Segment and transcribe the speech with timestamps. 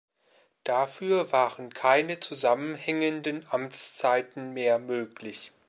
[0.63, 5.51] Dafür waren keine zusammenhängenden Amtszeiten mehr möglich.